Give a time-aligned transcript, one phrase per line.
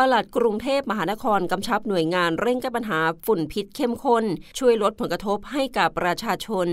[0.00, 4.24] ปลัดกรุงเทพมหานครกำชับหน่วยงานเร่งแก้ปัญหาฝุ่นพิษเข้มข้น
[4.58, 6.68] ช่วยลดผลกระทบให้กับประชาชน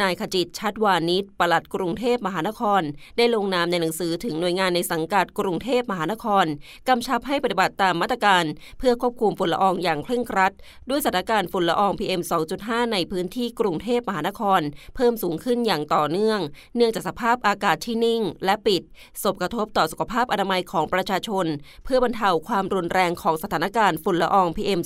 [0.00, 2.82] นายขจิตชัดวานิชปลัดกรุงเทพมหานคร
[3.16, 6.46] ได้ลงนามในหนังสือถึงหน่วยงานในสังกัดกรุงเทพมหานคร
[6.88, 8.44] กำชับให้ปฏิบัติตามมาตรการ
[8.78, 10.52] เพื่อควบคุมฝุ่นละอองอย่างเคร่งครัด
[10.90, 12.20] ด้วยสถานการณ์ฝุ่นละออง PM
[12.56, 14.60] 2.5 ในพื้นที่กรุงเทพมหานคร
[14.96, 16.40] เพิ่มสูงขึ้นอย่างต่อเนื่อง
[16.76, 18.82] เนื่องจากสภาพอากาศที่นิ่ง และปิด
[19.22, 21.46] สบกระทบต่อสุขภาพอนามัยของประชาชน
[21.84, 24.80] เพื่อบรรเทาความรุนแรงของสถานการณ์ฝุ่นละออง PM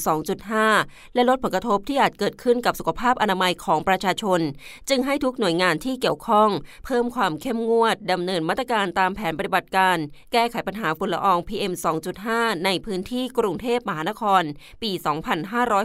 [0.54, 4.40] 2.5 และลดผลกระทบที่อาจเกิดขึ้นกับสุขภาพอนามัยของประชาชน
[4.88, 6.50] จึงให้ทุกหน่วยงานที่เกี่ยวข้อง
[6.84, 9.96] เพิ่มความเข้มงวดดำเนินมาตรการตามแผนปฏิบัติการ
[10.32, 11.72] แก้ไขปัญหาฝุ่นละออง PM
[12.18, 14.42] 2.5 ในพื้นที่กรุงเทพมหานคร
[14.82, 14.90] ปี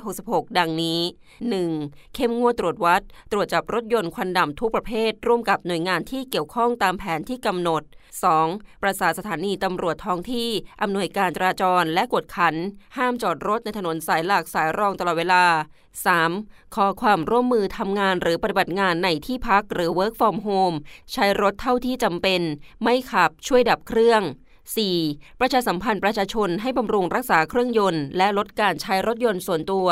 [0.02, 1.00] 2566 ดังนี้
[1.58, 2.16] 1.
[2.16, 7.84] เข้มงวดตรวจวัด ตรวจจับรถยนต์ควันดำทุกประเภท ร่วมกับหน่วยงานที่เกี่ยวข้องตามแผนที่กำหนด
[8.34, 8.82] 2.
[8.82, 10.50] ประสานสถานีตำรวจท้องที่
[10.82, 12.56] อำนวยการจราจรและกวดขัน
[12.98, 15.44] ห้ามจอดรถในถนนสายหลักสายรองตลอดเวลา
[16.10, 16.76] 3.
[16.76, 20.76] ขอความร่วมมือทำงานหรือปฏิบัติงานในที่พักหรือ work from home
[21.14, 22.42] ใช้รถเท่าที่จำเป็น
[22.84, 24.22] ไม่ขับช่วยดับเครื่อง
[24.82, 25.40] 4.
[25.40, 29.88] ประชาสัมพันธ์ประชาชนให้บำรุงรักษาเครื่องยนต์ และลดการใช้รถยนต์ส่วนตัว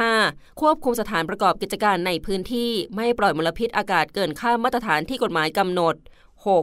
[0.00, 0.60] 5.
[0.60, 5.94] ควบคุมสถานประกอบกิจการในพื้นที่ ไม่ปล่อยมลพิษอากาศเกินค่ามาตรฐานที่กฎหมายกำหนด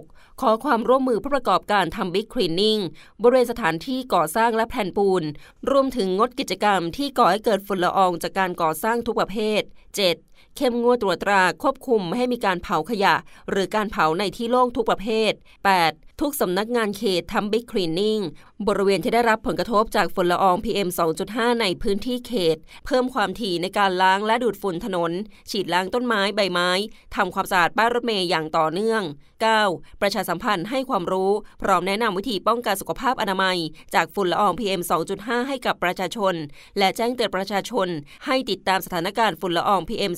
[0.01, 0.41] 6.
[0.41, 2.79] ขอความร่วมมือผู้ประกอบการทำบิ๊กคลีนนิ่ง
[3.21, 5.23] บริเวณสถานที่ก่อสร้างและแผ่นปูน
[5.71, 9.61] รวมถึงงดกิจกรรมที่ก่อให้เกิดฝุ่นละอองจากการก่อสร้างทุกประเภท
[10.09, 10.55] 7.
[10.57, 13.15] เข้มงวดตรวจตราควบคุมไม่ให้มีการเผาขยะ
[13.49, 15.31] หรือการเผาในที่โล่งทุกประเภท
[15.73, 16.08] 8.
[16.19, 18.19] ทุกสำนักงานเขตทำบิ๊กคลีนนิ่ง
[18.67, 20.89] บริเวณที่ได้รับผลกระทบจากฝุ่นละออง PM
[21.25, 25.11] 2.5 ในพื้นที่เขต เพิ่มความถี่ในการล้างและดูดฝุ่นถนน
[25.49, 26.69] ฉีดล้างต้นไม้ใบไม้
[27.15, 29.03] ทำความสะอาดป้ายรถเมย์อย่างต่อเนื่อง
[29.51, 30.01] 9.
[30.01, 31.31] ประชาสัมพันธ์ให้ความรู้
[31.61, 33.57] พร้อมแนะนำวิธีป้องกันสุขภาพอนามัย
[33.95, 34.81] จากฝุ่นละออง PM
[35.15, 36.33] 2.5 ให้กับประชาชน
[36.77, 37.87] และแจ้งเตือนประชาชน
[38.25, 40.13] ให้ติดตามสถานการณ์ฝุ่นละออง PM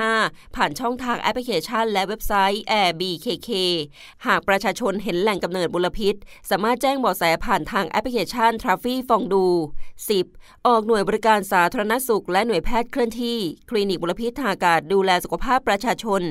[0.00, 3.50] 2.5 ผ่านช่องทางแอปพลิเคชัน และเว็บไซต์ Air BKK
[4.26, 6.14] หากประชาชนเห็นแหล่งกำเนิดมลพิษ
[6.50, 9.46] สามารถแจ้งเบาะแสผ่านทางแอปพลิเคชันทราฟี่ฟองดู
[10.06, 10.66] 10.
[10.66, 13.38] ออกหน่วยบริการสาธารณสุข และหน่วยแพทย์เคลื่อนที่
[13.70, 16.22] คลินิกมลพิษทางอากาศดูแลสุขภาพประชาชน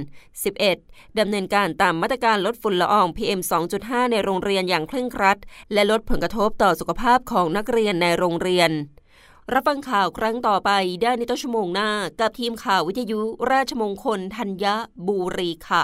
[0.56, 1.20] 11.
[1.20, 3.40] ดำเนินการตามมาตรการลดฝุ่นละออง PM
[3.75, 5.38] 2.5 ในโรงเรียนอย่างเคร่งครัด
[5.74, 8.72] และลดผลกระทบต่อสุขภาพของนักเรียนในโรงเรียน
[9.53, 10.72] รับฟังข่าวครั้งต่อไป
[11.02, 11.90] ได้ในต้นชั่วโมงหน้า
[12.20, 13.20] กับทีมข่าววิทยุ
[13.52, 14.66] ราชมงคลธัญ
[15.08, 15.84] บุรีค่ะ